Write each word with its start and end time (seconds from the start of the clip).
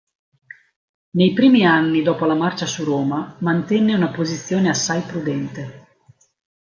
Nei 1.11 1.31
primi 1.33 1.63
anni 1.63 2.01
dopo 2.01 2.25
la 2.25 2.33
marcia 2.33 2.65
su 2.65 2.83
Roma 2.83 3.35
mantenne 3.41 3.93
una 3.93 4.09
posizione 4.09 4.67
assai 4.69 5.01
prudente. 5.01 5.89